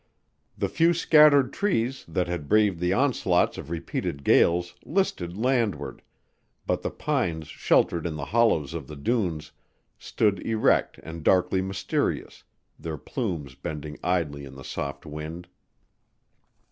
The 0.57 0.67
few 0.67 0.95
scattered 0.95 1.53
trees 1.53 2.03
that 2.07 2.27
had 2.27 2.49
braved 2.49 2.79
the 2.79 2.91
onslaughts 2.91 3.59
of 3.59 3.69
repeated 3.69 4.23
gales 4.23 4.73
listed 4.83 5.37
landward, 5.37 6.01
but 6.65 6.81
the 6.81 6.89
pines 6.89 7.45
sheltered 7.47 8.07
in 8.07 8.15
the 8.15 8.25
hollows 8.25 8.73
of 8.73 8.87
the 8.87 8.95
dunes 8.95 9.51
stood 9.99 10.39
erect 10.43 10.99
and 11.03 11.23
darkly 11.23 11.61
mysterious, 11.61 12.43
their 12.79 12.97
plumes 12.97 13.53
bending 13.53 13.99
idly 14.03 14.43
in 14.43 14.55
the 14.55 14.63
soft 14.63 15.05
wind. 15.05 15.47